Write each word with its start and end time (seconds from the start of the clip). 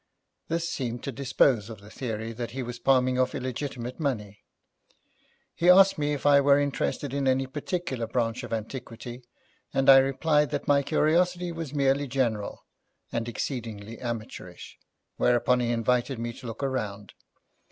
This 0.47 0.67
seemed 0.67 1.03
to 1.03 1.11
dispose 1.11 1.69
of 1.69 1.79
the 1.79 1.91
theory 1.91 2.31
that 2.31 2.49
he 2.57 2.63
was 2.63 2.79
palming 2.79 3.19
off 3.19 3.35
illegitimate 3.35 3.99
money. 3.99 4.43
He 5.53 5.69
asked 5.69 5.99
me 5.99 6.11
if 6.13 6.25
I 6.25 6.41
were 6.41 6.59
interested 6.59 7.13
in 7.13 7.27
any 7.27 7.45
particular 7.45 8.07
branch 8.07 8.41
of 8.43 8.51
antiquity, 8.51 9.21
and 9.75 9.91
I 9.91 9.99
replied 9.99 10.49
that 10.49 10.67
my 10.67 10.81
curiosity 10.81 11.51
was 11.51 11.75
merely 11.75 12.07
general, 12.07 12.65
and 13.11 13.29
exceedingly 13.29 13.99
amateurish, 13.99 14.79
whereupon 15.17 15.59
he 15.59 15.69
invited 15.69 16.17
me 16.17 16.33
to 16.33 16.47
look 16.47 16.63
around. 16.63 17.13